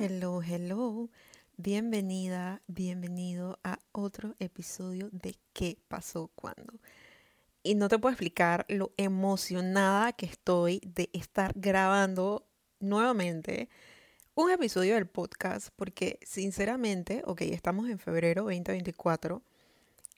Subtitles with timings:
[0.00, 1.08] Hello, hello.
[1.56, 6.80] Bienvenida, bienvenido a otro episodio de ¿Qué pasó cuando?
[7.62, 12.48] Y no te puedo explicar lo emocionada que estoy de estar grabando
[12.80, 13.68] nuevamente
[14.34, 19.42] un episodio del podcast porque sinceramente, ok, estamos en febrero 2024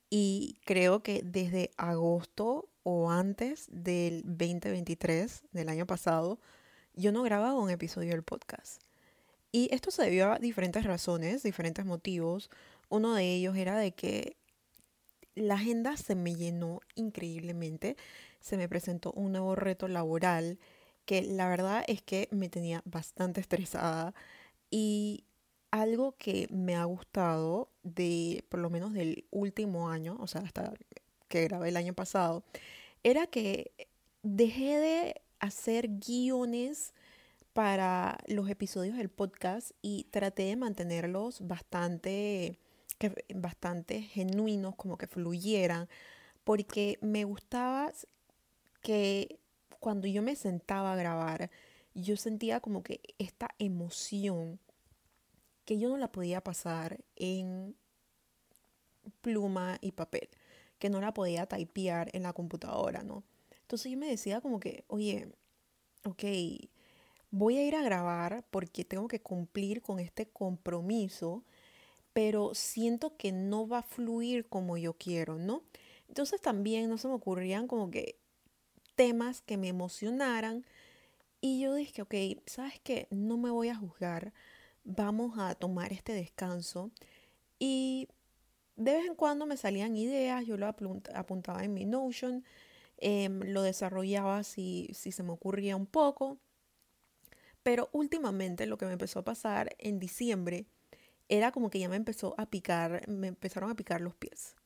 [0.09, 6.41] y creo que desde agosto o antes del 2023, del año pasado,
[6.95, 8.83] yo no grababa un episodio del podcast.
[9.53, 12.51] Y esto se debió a diferentes razones, diferentes motivos.
[12.89, 14.37] Uno de ellos era de que
[15.35, 17.97] la agenda se me llenó increíblemente.
[18.41, 20.59] Se me presentó un nuevo reto laboral
[21.05, 24.15] que la verdad es que me tenía bastante estresada.
[24.71, 25.25] Y
[25.71, 30.73] algo que me ha gustado de, por lo menos del último año, o sea, hasta
[31.29, 32.45] que grabé el año pasado,
[33.03, 33.73] era que
[34.23, 36.95] dejé de hacer guiones
[37.53, 42.59] para los episodios del podcast y traté de mantenerlos bastante,
[43.35, 45.89] bastante genuinos, como que fluyeran,
[46.45, 47.93] porque me gustaba
[48.81, 49.39] que
[49.81, 51.51] cuando yo me sentaba a grabar,
[51.95, 54.59] yo sentía como que esta emoción
[55.65, 57.77] que yo no la podía pasar en
[59.21, 60.29] pluma y papel,
[60.83, 63.23] que no la podía typear en la computadora, ¿no?
[63.61, 65.29] Entonces yo me decía como que, oye,
[66.05, 66.25] ok,
[67.31, 71.45] voy a ir a grabar porque tengo que cumplir con este compromiso,
[72.13, 75.63] pero siento que no va a fluir como yo quiero, ¿no?
[76.09, 78.19] Entonces también no se me ocurrían como que
[78.97, 80.67] temas que me emocionaran
[81.41, 82.15] y yo dije, ok,
[82.47, 83.07] ¿sabes qué?
[83.11, 84.33] No me voy a juzgar
[84.85, 86.91] vamos a tomar este descanso.
[87.59, 88.09] Y
[88.85, 92.45] de vez en cuando me salían ideas, yo lo apuntaba en mi Notion,
[92.99, 96.39] em, lo desarrollaba si, si se me ocurría un poco.
[97.63, 100.67] Pero últimamente lo que me empezó a pasar en diciembre
[101.29, 104.57] era como que ya me empezó a picar, me empezaron a picar los pies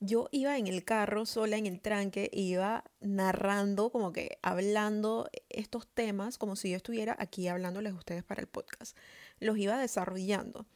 [0.00, 5.28] yo iba en el carro sola en el tranque e iba narrando, como que hablando
[5.48, 8.96] estos temas, como si yo estuviera aquí hablándoles a ustedes para el podcast.
[9.40, 10.66] Los iba desarrollando.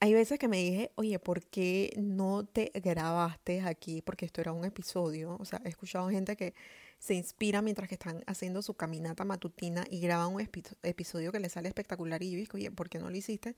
[0.00, 4.02] Hay veces que me dije, oye, ¿por qué no te grabaste aquí?
[4.02, 5.36] Porque esto era un episodio.
[5.40, 6.54] O sea, he escuchado gente que
[6.98, 10.48] se inspira mientras que están haciendo su caminata matutina y graban un
[10.82, 12.22] episodio que les sale espectacular.
[12.22, 13.56] Y yo dije, oye, ¿por qué no lo hiciste?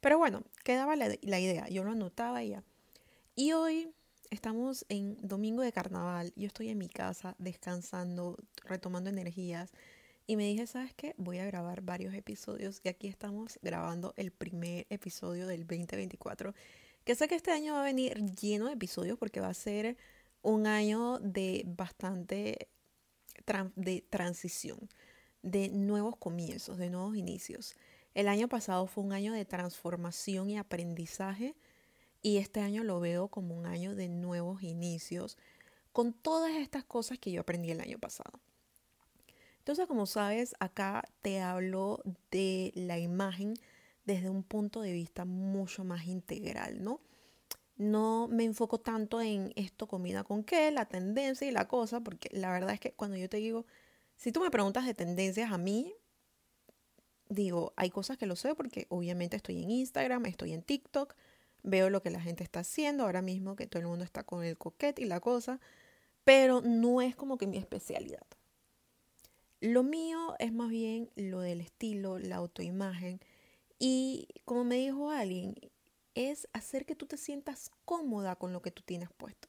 [0.00, 1.68] Pero bueno, quedaba la, la idea.
[1.68, 2.64] Yo lo anotaba y ya.
[3.36, 3.92] Y hoy
[4.30, 9.72] Estamos en domingo de carnaval, yo estoy en mi casa descansando, retomando energías
[10.26, 11.14] y me dije, ¿sabes qué?
[11.18, 16.52] Voy a grabar varios episodios y aquí estamos grabando el primer episodio del 2024,
[17.04, 19.96] que sé que este año va a venir lleno de episodios porque va a ser
[20.42, 22.68] un año de bastante
[23.76, 24.88] de transición,
[25.42, 27.76] de nuevos comienzos, de nuevos inicios.
[28.14, 31.54] El año pasado fue un año de transformación y aprendizaje
[32.22, 35.38] y este año lo veo como un año de nuevos inicios
[35.92, 38.40] con todas estas cosas que yo aprendí el año pasado.
[39.66, 42.00] Entonces, como sabes, acá te hablo
[42.30, 43.54] de la imagen
[44.04, 47.00] desde un punto de vista mucho más integral, ¿no?
[47.76, 52.28] No me enfoco tanto en esto comida con qué, la tendencia y la cosa, porque
[52.30, 53.66] la verdad es que cuando yo te digo,
[54.14, 55.92] si tú me preguntas de tendencias a mí,
[57.28, 61.16] digo, hay cosas que lo sé porque obviamente estoy en Instagram, estoy en TikTok,
[61.64, 64.44] veo lo que la gente está haciendo ahora mismo, que todo el mundo está con
[64.44, 65.58] el coquete y la cosa,
[66.22, 68.22] pero no es como que mi especialidad.
[69.60, 73.20] Lo mío es más bien lo del estilo, la autoimagen
[73.78, 75.54] y como me dijo alguien,
[76.14, 79.48] es hacer que tú te sientas cómoda con lo que tú tienes puesto.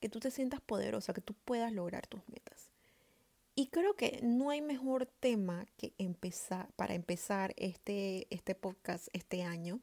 [0.00, 2.70] Que tú te sientas poderosa, que tú puedas lograr tus metas.
[3.54, 9.42] Y creo que no hay mejor tema que empezar para empezar este, este podcast este
[9.42, 9.80] año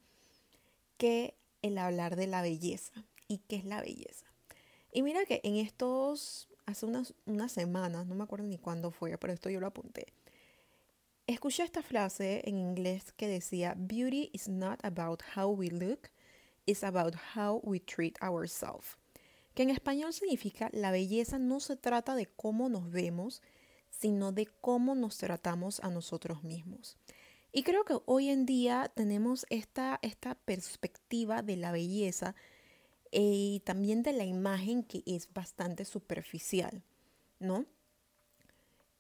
[0.98, 4.26] que el hablar de la belleza y qué es la belleza.
[4.92, 9.18] Y mira que en estos, hace unas, unas semanas, no me acuerdo ni cuándo fue,
[9.18, 10.14] pero esto yo lo apunté,
[11.28, 16.10] escuché esta frase en inglés que decía, Beauty is not about how we look,
[16.66, 18.98] it's about how we treat ourselves.
[19.54, 23.42] Que en español significa, la belleza no se trata de cómo nos vemos,
[23.90, 26.98] sino de cómo nos tratamos a nosotros mismos.
[27.52, 32.34] Y creo que hoy en día tenemos esta, esta perspectiva de la belleza
[33.12, 36.82] y también de la imagen que es bastante superficial,
[37.40, 37.66] ¿no?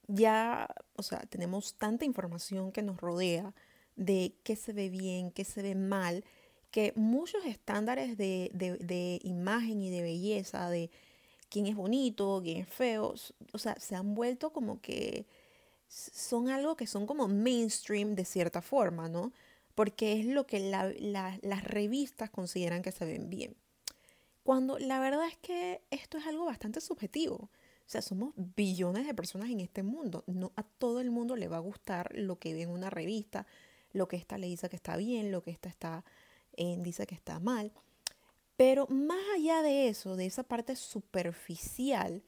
[0.08, 3.54] Ya, o sea, tenemos tanta información que nos rodea
[3.96, 6.26] de qué se ve bien, qué se ve mal,
[6.72, 10.90] que muchos estándares de, de, imagen y de belleza, de
[11.50, 13.14] quién es bonito, quién es feo.
[13.54, 15.26] O sea, se han vuelto como que
[15.88, 19.34] son algo que son como mainstream de cierta forma, ¿no?
[19.76, 23.56] Porque es lo que las revistas consideran que se ven bien.
[24.44, 27.36] Cuando la verdad es que esto es algo bastante subjetivo.
[27.36, 30.24] O sea, somos billones de personas en este mundo.
[30.26, 33.46] No a todo el mundo le va a gustar lo que ve en una revista,
[33.94, 36.06] lo que esta le dice que está bien, lo que esta está,
[36.56, 37.72] eh, dice que está mal.
[38.56, 42.24] Pero más allá de eso, de esa parte superficial,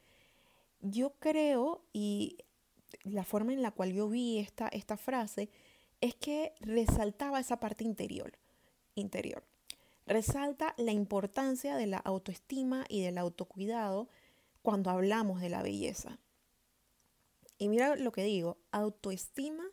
[0.82, 2.38] yo creo, y
[3.04, 5.50] la forma en la cual yo vi esta, esta frase,
[6.02, 8.34] es que resaltaba esa parte interior.
[8.96, 9.44] interior.
[10.06, 14.10] Resalta la importancia de la autoestima y del autocuidado
[14.62, 16.20] cuando hablamos de la belleza.
[17.58, 19.64] Y mira lo que digo, autoestima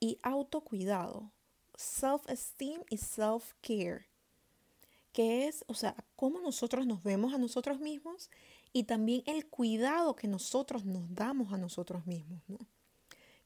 [0.00, 1.30] y autocuidado,
[1.74, 4.06] self-esteem y self-care,
[5.12, 8.30] que es, o sea, cómo nosotros nos vemos a nosotros mismos
[8.72, 12.58] y también el cuidado que nosotros nos damos a nosotros mismos, ¿no?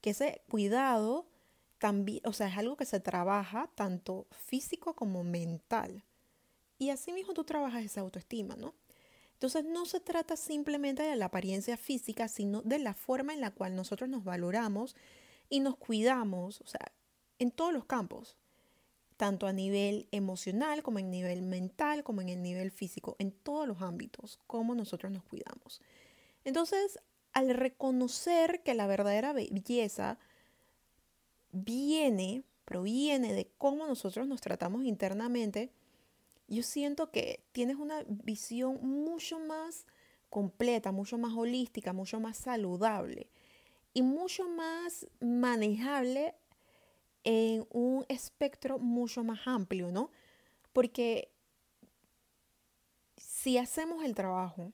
[0.00, 1.26] Que ese cuidado
[1.78, 6.04] también, o sea, es algo que se trabaja tanto físico como mental.
[6.78, 8.74] Y así mismo tú trabajas esa autoestima, ¿no?
[9.32, 13.50] Entonces no se trata simplemente de la apariencia física, sino de la forma en la
[13.50, 14.96] cual nosotros nos valoramos
[15.50, 16.92] y nos cuidamos, o sea,
[17.38, 18.36] en todos los campos,
[19.16, 23.66] tanto a nivel emocional como en nivel mental, como en el nivel físico, en todos
[23.66, 25.80] los ámbitos, cómo nosotros nos cuidamos.
[26.44, 26.98] Entonces,
[27.32, 30.18] al reconocer que la verdadera belleza
[31.52, 35.72] viene, proviene de cómo nosotros nos tratamos internamente,
[36.48, 39.86] yo siento que tienes una visión mucho más
[40.28, 43.30] completa, mucho más holística, mucho más saludable
[43.94, 46.34] y mucho más manejable
[47.24, 50.10] en un espectro mucho más amplio, ¿no?
[50.72, 51.32] Porque
[53.16, 54.72] si hacemos el trabajo,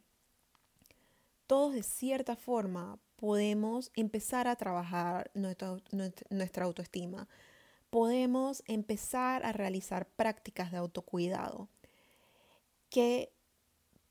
[1.46, 5.76] todos de cierta forma podemos empezar a trabajar nuestra,
[6.30, 7.28] nuestra autoestima,
[7.92, 11.68] podemos empezar a realizar prácticas de autocuidado
[12.88, 13.30] que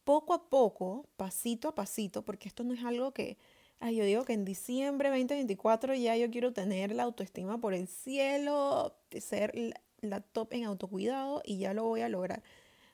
[0.03, 3.39] poco a poco, pasito a pasito, porque esto no es algo que
[3.83, 7.87] Ay, yo digo que en diciembre 2024 ya yo quiero tener la autoestima por el
[7.87, 12.43] cielo, ser la top en autocuidado y ya lo voy a lograr.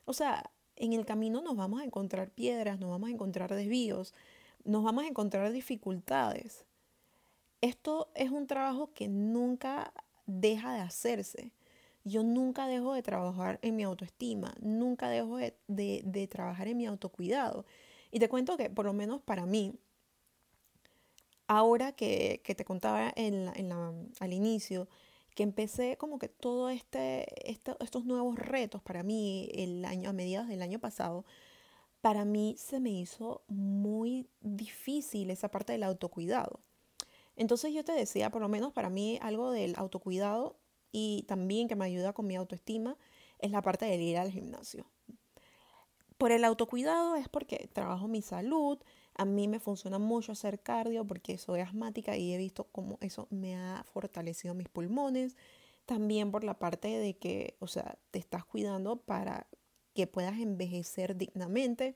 [0.05, 4.13] O sea, en el camino nos vamos a encontrar piedras, nos vamos a encontrar desvíos,
[4.63, 6.63] nos vamos a encontrar dificultades.
[7.59, 9.91] Esto es un trabajo que nunca
[10.27, 11.51] deja de hacerse.
[12.03, 16.85] Yo nunca dejo de trabajar en mi autoestima, nunca dejo de, de trabajar en mi
[16.85, 17.65] autocuidado.
[18.11, 19.73] Y te cuento que por lo menos para mí,
[21.47, 23.13] ahora que, te contaba
[24.19, 24.87] al inicio,
[25.35, 30.13] que empecé como que todo este, este, estos nuevos retos para mí el año, a
[30.13, 31.25] mediados del año pasado,
[32.01, 36.59] para mí se me hizo muy difícil esa parte del autocuidado.
[37.37, 40.57] Entonces yo te decía, por lo menos para mí algo del autocuidado
[40.91, 42.97] y también que me ayuda con mi autoestima
[43.39, 44.85] es la parte de ir al gimnasio.
[46.17, 48.79] Por el autocuidado es porque trabajo mi salud,
[49.13, 53.27] a mí me funciona mucho hacer cardio porque soy asmática y he visto cómo eso
[53.29, 55.35] me ha fortalecido mis pulmones.
[55.85, 59.47] También por la parte de que, o sea, te estás cuidando para
[59.93, 61.95] que puedas envejecer dignamente.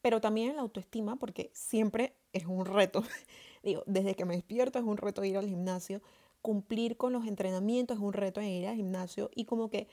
[0.00, 3.04] Pero también la autoestima porque siempre es un reto.
[3.62, 6.00] Digo, desde que me despierto es un reto ir al gimnasio.
[6.40, 9.30] Cumplir con los entrenamientos es un reto en ir al gimnasio.
[9.34, 9.88] Y como que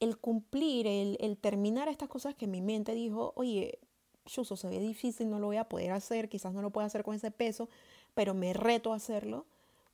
[0.00, 3.78] el cumplir, el, el terminar estas cosas que mi mente dijo, oye,
[4.26, 7.04] chuso, se ve difícil, no lo voy a poder hacer, quizás no lo pueda hacer
[7.04, 7.68] con ese peso,
[8.14, 9.46] pero me reto a hacerlo,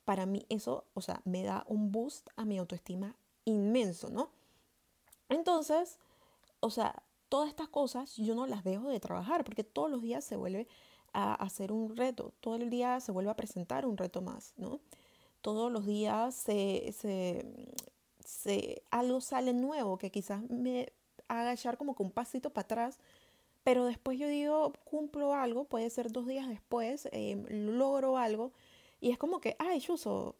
[0.05, 4.29] para mí eso, o sea, me da un boost a mi autoestima inmenso, ¿no?
[5.29, 5.99] Entonces,
[6.59, 10.23] o sea, todas estas cosas yo no las dejo de trabajar porque todos los días
[10.23, 10.67] se vuelve
[11.13, 14.79] a hacer un reto, todo el día se vuelve a presentar un reto más, ¿no?
[15.41, 16.93] Todos los días se,
[18.25, 20.91] se, algo sale nuevo que quizás me
[21.27, 22.99] haga echar como que un pasito para atrás
[23.63, 28.51] pero después yo digo, cumplo algo, puede ser dos días después, em, logro algo,
[29.01, 30.35] y es como que, ay, Chuso,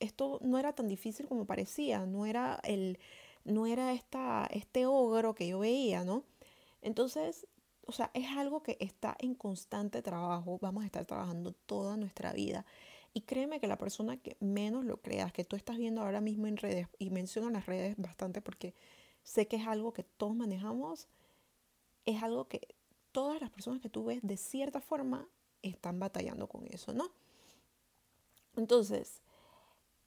[0.00, 2.98] esto no era tan difícil como parecía, no era, el,
[3.44, 6.24] no era esta, este ogro que yo veía, ¿no?
[6.82, 7.46] Entonces,
[7.92, 12.32] o sea, es algo que está en constante trabajo, vamos a estar trabajando toda nuestra
[12.32, 12.64] vida.
[13.12, 16.46] Y créeme que la persona que menos lo creas, que tú estás viendo ahora mismo
[16.46, 18.74] en redes, y menciono las redes bastante porque
[19.22, 21.06] sé que es algo que todos manejamos,
[22.06, 22.66] es algo que
[23.12, 25.28] todas las personas que tú ves de cierta forma
[25.60, 27.10] están batallando con eso, ¿no?
[28.56, 29.20] Entonces,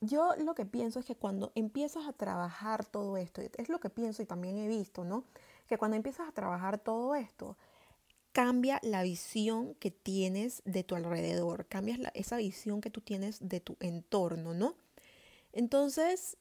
[0.02, 3.92] yo lo que pienso es que cuando empiezas a trabajar todo esto, es lo que
[3.92, 5.24] pienso y también he visto, ¿no?
[5.68, 7.56] Que cuando empiezas a trabajar todo esto,
[8.36, 13.62] cambia la visión que tienes de tu alrededor, cambias esa visión que tú tienes de
[13.62, 14.76] tu entorno, ¿no?
[15.54, 16.36] Entonces,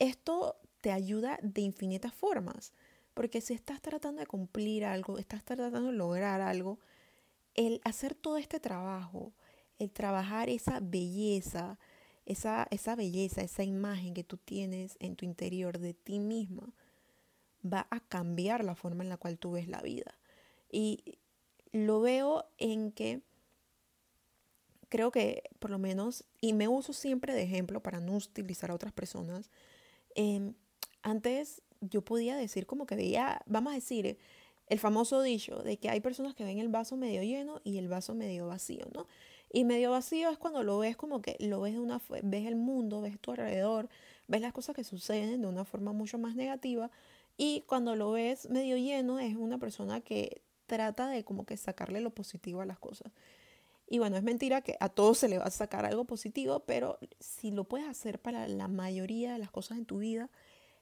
[0.00, 2.72] esto te ayuda de infinitas formas,
[3.14, 6.80] porque si estás tratando de cumplir algo, estás tratando de lograr algo,
[7.54, 9.32] el hacer todo este trabajo,
[9.78, 11.78] el trabajar esa belleza,
[12.26, 16.74] esa, esa belleza, esa imagen que tú tienes en tu interior de ti misma,
[17.64, 20.19] va a cambiar la forma en la cual tú ves la vida.
[20.70, 21.18] Y
[21.72, 23.22] lo veo en que
[24.88, 28.74] creo que por lo menos, y me uso siempre de ejemplo para no utilizar a
[28.74, 29.50] otras personas,
[30.14, 30.54] em,
[31.02, 34.18] antes yo podía decir como que veía, vamos a decir,
[34.66, 37.88] el famoso dicho de que hay personas que ven el vaso medio lleno y el
[37.88, 39.06] vaso medio vacío, ¿no?
[39.52, 42.54] Y medio vacío es cuando lo ves como que lo ves de una ves el
[42.54, 43.88] mundo, ves tu alrededor,
[44.28, 46.90] ves las cosas que suceden de una forma mucho más negativa
[47.36, 52.00] y cuando lo ves medio lleno es una persona que trata de como que sacarle
[52.00, 53.12] lo positivo a las cosas.
[53.88, 57.00] Y bueno, es mentira que a todos se le va a sacar algo positivo, pero
[57.18, 60.30] si lo puedes hacer para la mayoría de las cosas en tu vida,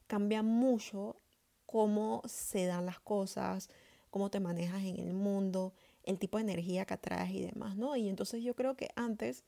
[0.06, 1.16] cambia mucho
[1.64, 3.70] cómo se dan las cosas,
[4.10, 5.72] cómo te manejas en el mundo,
[6.04, 7.96] el tipo de energía que atraes y demás, ¿no?
[7.96, 9.42] Y entonces yo creo que antes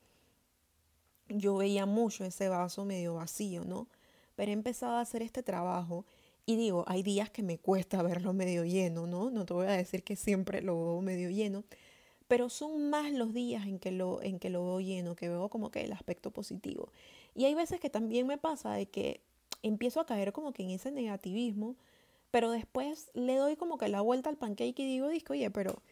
[1.28, 3.88] yo veía mucho ese vaso medio vacío, ¿no?
[4.36, 6.06] Pero he empezado a hacer este trabajo
[6.50, 9.30] y digo, hay días que me cuesta verlo medio lleno, ¿no?
[9.30, 11.62] No te voy a decir que siempre lo veo medio lleno,
[12.26, 15.48] pero son más los días en que lo, en que lo veo lleno, que veo
[15.48, 16.88] como que el aspecto positivo.
[17.36, 19.20] Y hay veces que también me pasa de que
[19.62, 21.76] empiezo a caer como que en ese negativismo,
[22.32, 25.82] pero después le doy como que la vuelta al pancake y digo, disco, oye, pero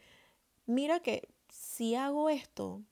[0.67, 2.83] mira que si hago esto,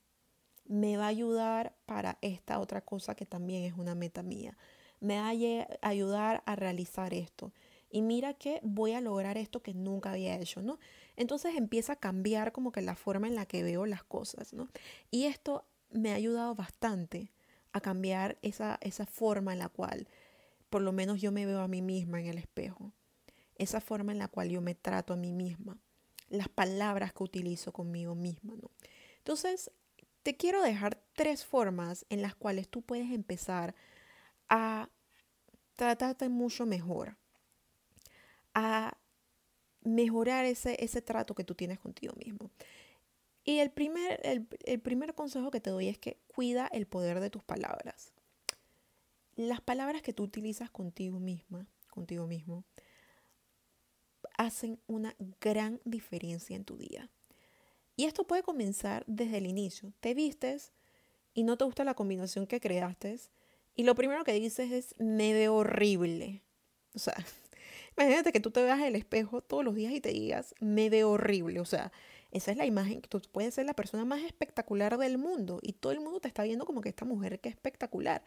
[0.67, 4.57] me va a ayudar para esta otra cosa que también es una meta mía
[4.99, 7.51] me va a ayudar a realizar esto.
[7.89, 10.77] Y mira que voy a lograr esto que nunca había hecho, ¿no?
[11.15, 14.67] Entonces empieza a cambiar como que la forma en la que veo las cosas, ¿no?
[15.09, 17.31] Y esto me ha ayudado bastante
[17.71, 20.07] a cambiar esa, esa forma en la cual
[20.69, 22.91] por lo menos yo me veo a mí misma en el espejo.
[23.55, 25.77] Esa forma en la cual yo me trato a mí misma.
[26.29, 28.69] Las palabras que utilizo conmigo misma, ¿no?
[29.19, 29.71] Entonces,
[30.23, 33.75] te quiero dejar tres formas en las cuales tú puedes empezar a
[35.75, 37.17] tratarte mucho mejor,
[38.53, 38.97] a
[39.81, 42.51] mejorar ese, ese trato que tú tienes contigo mismo.
[43.47, 47.29] Y el primer, el, primer consejo que te doy es que cuida el poder de
[47.29, 48.11] tus palabras.
[49.37, 52.65] Las palabras que tú utilizas contigo misma, contigo mismo,
[54.37, 57.09] hacen una gran diferencia en tu día.
[57.95, 59.93] Y esto puede comenzar desde el inicio.
[60.01, 60.73] Te vistes
[61.33, 63.17] y no te gusta la combinación que creaste
[63.77, 66.41] y lo primero que dices es, me veo horrible.
[66.95, 67.13] O sea,
[67.95, 70.89] imagínate que tú te veas en el espejo todos los días y te digas, me
[70.89, 71.59] veo horrible.
[71.59, 71.91] O sea,
[72.31, 75.73] esa es la imagen que tú puedes ser la persona más espectacular del mundo y
[75.73, 78.23] todo el mundo te está viendo como que esta mujer que es espectacular.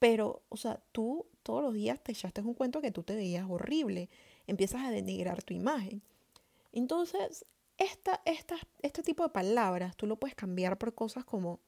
[0.00, 3.46] Pero, o sea, tú todos los días te echaste un cuento que tú te veías
[3.48, 4.10] horrible.
[4.48, 6.02] Empiezas a denigrar tu imagen.
[6.72, 7.44] Entonces,
[7.78, 11.60] esta, esta, este tipo de palabras tú lo puedes cambiar por cosas como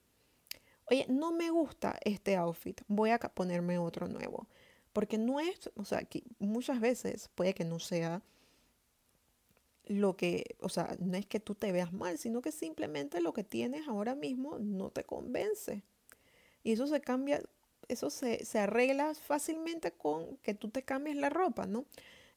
[0.91, 4.47] oye, no me gusta este outfit, voy a ponerme otro nuevo.
[4.93, 6.07] Porque no es, o sea,
[6.39, 8.23] muchas veces puede que no sea
[9.87, 13.33] lo que, o sea, no es que tú te veas mal, sino que simplemente lo
[13.33, 15.83] que tienes ahora mismo no te convence.
[16.63, 17.43] Y eso se cambia,
[17.89, 21.87] eso se, se arregla fácilmente con que tú te cambies la ropa, ¿no?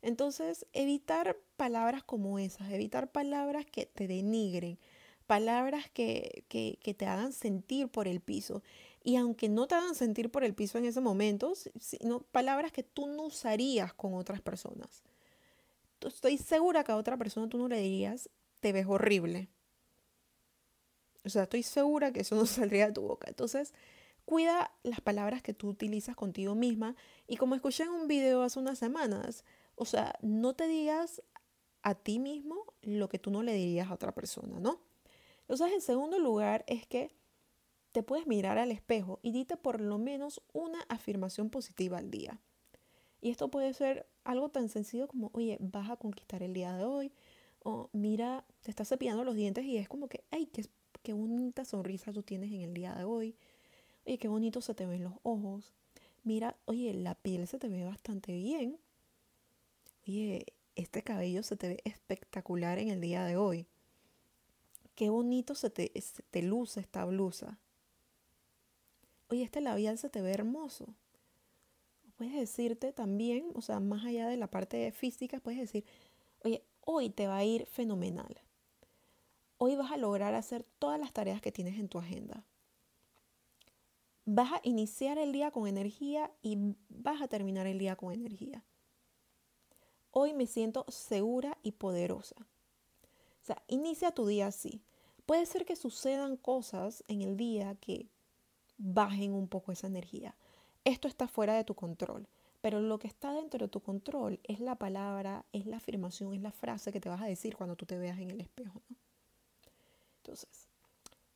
[0.02, 4.78] Entonces, evitar palabras como esas, evitar palabras que te denigren,
[5.28, 8.64] palabras que, te hagan sentir por el piso.
[9.04, 12.84] Y aunque no te hagan sentir por el piso en ese momento, sino palabras que
[12.84, 15.04] tú no usarías con otras personas.
[16.02, 18.30] Estoy segura que a otra persona tú no le dirías,
[18.60, 19.50] te ves horrible.
[21.24, 23.28] O sea, estoy segura que eso no saldría de tu boca.
[23.28, 23.74] Entonces,
[24.26, 26.96] cuida las palabras que tú utilizas contigo misma.
[27.28, 29.44] Y como escuché en un video hace unas semanas,
[29.76, 31.22] o sea, no te digas
[31.82, 34.82] a ti mismo lo que tú no le dirías a otra persona, ¿no?
[35.48, 37.12] Entonces, en segundo lugar, es que
[37.92, 42.42] te puedes mirar al espejo y dite por lo menos una afirmación positiva al día.
[43.22, 46.84] Y esto puede ser algo tan sencillo como, oye, vas a conquistar el día de
[46.84, 47.14] hoy.
[47.64, 50.66] O mira, te estás cepillando los dientes y es como que, ay, qué,
[51.04, 53.36] qué bonita sonrisa tú tienes en el día de hoy.
[54.06, 55.74] Oye, qué bonito se te ven los ojos.
[56.24, 58.80] Mira, oye, la piel se te ve bastante bien.
[60.08, 63.68] Oye, este cabello se te ve espectacular en el día de hoy
[64.96, 65.92] qué bonito se te,
[66.32, 67.60] te luce esta blusa.
[69.30, 70.88] Oye, este labial se te ve hermoso.
[72.16, 75.84] Puedes decirte también, o sea, más allá de la parte física, puedes decir,
[76.44, 78.40] oye, hoy te va a ir fenomenal.
[79.58, 82.46] Hoy vas a lograr hacer todas las tareas que tienes en tu agenda.
[84.26, 88.64] Vas a iniciar el día con energía y vas a terminar el día con energía.
[90.12, 92.36] Hoy me siento segura y poderosa.
[93.46, 94.82] O sea, inicia tu día así.
[95.28, 98.10] Puede ser que sucedan cosas en el día que
[98.80, 100.36] bajen un poco esa energía.
[100.84, 102.28] Esto está fuera de tu control,
[102.62, 106.42] pero lo que está dentro de tu control es la palabra, es la afirmación, es
[106.42, 108.82] la frase que te vas a decir cuando tú te veas en el espejo.
[110.24, 110.68] Entonces,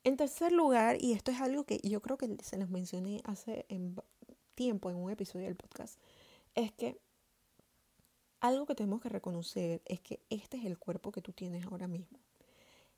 [0.03, 3.67] en tercer lugar, y esto es algo que yo creo que se los mencioné hace
[4.55, 5.99] tiempo en un episodio del podcast,
[6.55, 6.99] es que
[8.41, 11.87] algo que tenemos que reconocer es que este es el cuerpo que tú tienes ahora
[11.87, 12.19] mismo.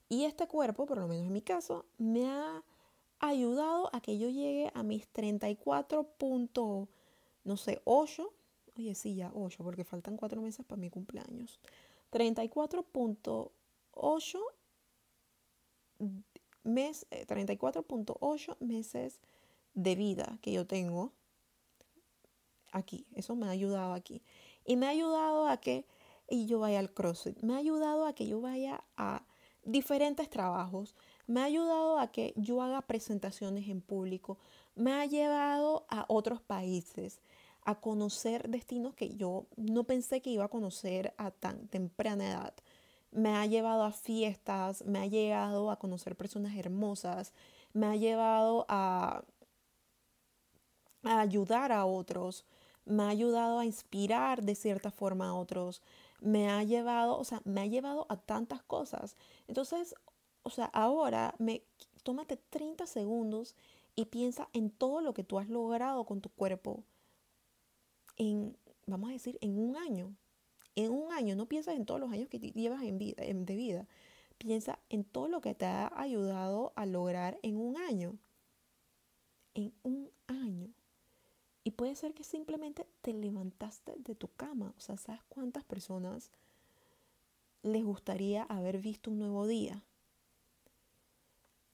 [0.08, 2.62] Y este cuerpo, por lo menos en mi caso, me ha
[3.18, 6.88] ayudado a que yo llegue a mis 34 puntos,
[7.44, 8.30] no sé, 8.
[8.76, 11.60] Oye, sí, ya 8, porque faltan 4 meses para mi cumpleaños.
[12.12, 14.38] 34.8
[16.64, 19.20] mes, 34.8 eh, meses
[19.74, 21.12] de vida que yo tengo
[22.72, 23.06] aquí.
[23.14, 24.22] Eso me ha ayudado aquí.
[24.64, 25.86] Y me ha ayudado a que
[26.28, 27.42] y yo vaya al CrossFit.
[27.42, 29.24] Me ha ayudado a que yo vaya a
[29.64, 30.94] diferentes trabajos.
[31.26, 34.38] Me ha ayudado a que yo haga presentaciones en público.
[34.74, 37.20] Me ha llevado a otros países,
[37.64, 42.54] a conocer destinos que yo no pensé que iba a conocer a tan temprana edad
[43.12, 47.32] me ha llevado a fiestas, me ha llevado a conocer personas hermosas,
[47.72, 49.22] me ha llevado a,
[51.04, 52.46] ayudar a otros,
[52.84, 55.82] me ha ayudado a inspirar de cierta forma a otros,
[56.20, 59.16] me ha llevado, o sea, me ha llevado a tantas cosas.
[59.48, 59.94] Entonces,
[60.42, 61.62] o sea, ahora me
[62.02, 63.54] tómate 30 segundos
[63.94, 66.84] y piensa en todo lo que tú has logrado con tu cuerpo
[68.16, 70.14] en, vamos a decir, en un año
[70.74, 73.86] en un año, no piensas en todos los años que llevas en vida, de vida,
[74.38, 78.16] piensa en todo lo que te ha ayudado a lograr en un año.
[79.54, 80.72] En un año.
[81.64, 84.74] Y puede ser que simplemente te levantaste de tu cama.
[84.76, 86.30] O sea, ¿sabes cuántas personas
[87.62, 89.84] les gustaría haber visto un nuevo día?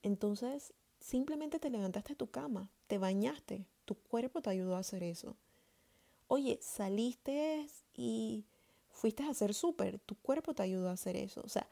[0.02, 5.02] Entonces, simplemente te levantaste de tu cama, te bañaste, tu cuerpo te ayudó a hacer
[5.02, 5.36] eso.
[6.28, 8.44] Oye, saliste y
[8.90, 11.40] fuiste a hacer súper, tu cuerpo te ayudó a hacer eso.
[11.42, 11.66] O sea,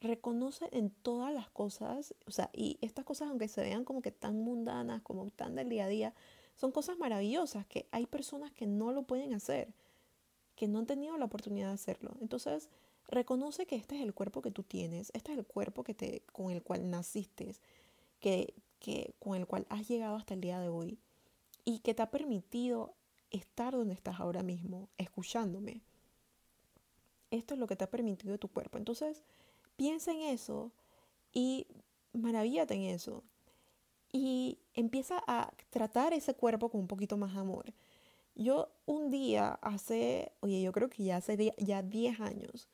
[0.00, 4.10] reconoce en todas las cosas, o sea, y estas cosas aunque se vean como que
[4.10, 6.14] tan mundanas, como tan del día a día,
[6.54, 9.72] son cosas maravillosas que hay personas que no lo pueden hacer,
[10.54, 12.16] que no han tenido la oportunidad de hacerlo.
[12.20, 12.68] Entonces,
[13.08, 16.22] reconoce que este es el cuerpo que tú tienes, este es el cuerpo que te,
[16.32, 17.56] con el cual naciste,
[18.20, 20.98] que, que, con el cual has llegado hasta el día de hoy
[21.64, 22.94] y que te ha permitido
[23.30, 25.82] estar donde estás ahora mismo, escuchándome
[27.32, 28.78] esto es lo que te ha permitido tu cuerpo.
[28.78, 29.24] Entonces,
[29.76, 30.70] piensa en eso
[31.32, 31.66] y
[32.12, 33.24] maravíllate en eso.
[34.12, 37.72] Y empieza a tratar ese cuerpo con un poquito más amor.
[38.34, 42.68] Yo un día hace, oye, yo creo que ya hace ya 10 años,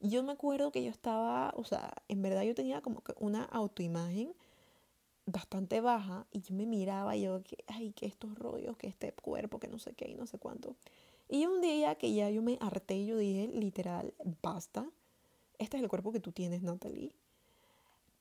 [0.00, 3.44] yo me acuerdo que yo estaba, o sea, en verdad yo tenía como que una
[3.44, 4.34] autoimagen
[5.26, 9.12] bastante baja y yo me miraba y yo, que, ay, que estos rollos, que este
[9.12, 10.74] cuerpo, que no sé qué y no sé cuánto.
[11.28, 14.90] Y un día que ya yo me harté, yo dije, literal, basta.
[15.58, 17.14] Este es el cuerpo que tú tienes, Natalie.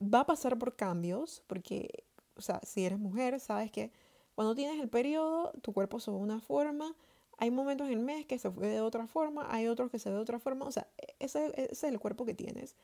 [0.01, 3.91] Va a pasar por cambios, porque, o sea, si eres mujer, sabes que
[4.35, 6.95] cuando tienes el periodo, tu cuerpo se ve de una forma.
[7.37, 10.09] Hay momentos en el mes que se ve de otra forma, hay otros que se
[10.09, 10.65] ve de otra forma.
[10.65, 10.87] O sea,
[11.19, 12.75] ese, ese es el cuerpo que tienes.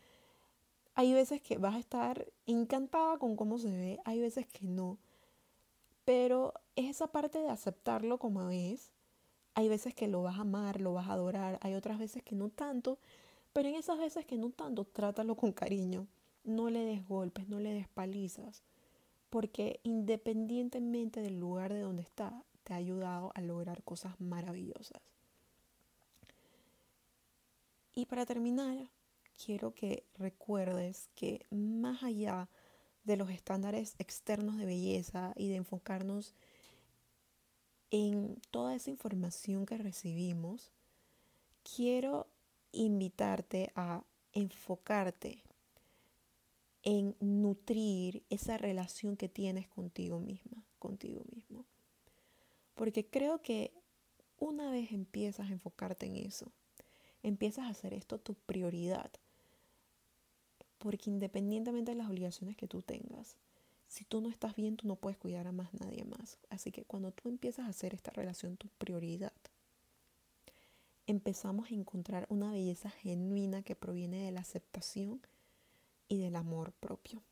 [0.96, 4.98] Hay veces que vas a estar encantada con cómo se ve, hay veces que no.
[6.06, 8.92] Pero es esa parte de aceptarlo como es
[9.58, 12.36] hay veces que lo vas a amar, lo vas a adorar, hay otras veces que
[12.36, 13.00] no tanto,
[13.54, 16.06] pero en esas veces que no tanto, trátalo con cariño.
[16.44, 18.62] No le des golpes, no le des palizas,
[19.30, 25.02] porque independientemente del lugar de donde está, te ha ayudado a lograr cosas maravillosas.
[27.94, 28.90] Y para terminar,
[29.44, 32.48] quiero que recuerdes que más allá
[33.06, 36.36] de los estándares externos de belleza y de enfocarnos
[37.90, 40.72] en toda esa información que recibimos,
[41.64, 42.28] quiero
[42.72, 45.42] invitarte a enfocarte
[46.84, 51.66] en nutrir esa relación que tienes contigo misma, contigo mismo.
[52.76, 53.74] Porque creo que
[54.40, 56.52] una vez empiezas a enfocarte en eso,
[57.24, 59.12] empiezas a hacer esto tu prioridad.
[60.78, 63.36] Porque independientemente de las obligaciones que tú tengas,
[63.88, 66.38] si tú no estás bien, tú no puedes cuidar a más nadie más.
[66.50, 69.34] Así que cuando tú empiezas a hacer esta relación tu prioridad,
[71.08, 75.22] empezamos a encontrar una belleza genuina que proviene de la aceptación
[76.08, 77.24] y del amor propio.